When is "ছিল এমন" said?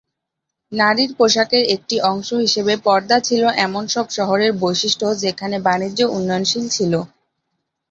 3.27-3.83